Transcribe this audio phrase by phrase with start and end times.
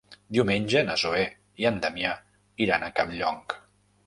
[0.35, 1.27] Diumenge na Zoè
[1.65, 2.15] i en Damià
[2.67, 3.47] iran a Campllong.